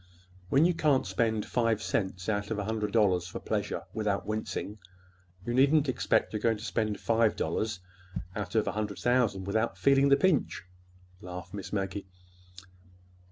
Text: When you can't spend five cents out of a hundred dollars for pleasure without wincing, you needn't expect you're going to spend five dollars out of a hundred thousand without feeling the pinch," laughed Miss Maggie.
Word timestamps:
When 0.49 0.65
you 0.65 0.73
can't 0.73 1.05
spend 1.05 1.45
five 1.45 1.79
cents 1.79 2.27
out 2.27 2.49
of 2.49 2.57
a 2.57 2.63
hundred 2.63 2.91
dollars 2.91 3.27
for 3.27 3.39
pleasure 3.39 3.83
without 3.93 4.25
wincing, 4.25 4.79
you 5.45 5.53
needn't 5.53 5.87
expect 5.87 6.33
you're 6.33 6.39
going 6.39 6.57
to 6.57 6.63
spend 6.65 6.99
five 6.99 7.35
dollars 7.35 7.81
out 8.35 8.55
of 8.55 8.67
a 8.67 8.71
hundred 8.71 8.97
thousand 8.97 9.43
without 9.45 9.77
feeling 9.77 10.09
the 10.09 10.17
pinch," 10.17 10.63
laughed 11.21 11.53
Miss 11.53 11.71
Maggie. 11.71 12.07